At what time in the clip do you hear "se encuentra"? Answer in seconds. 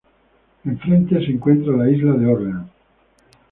1.23-1.77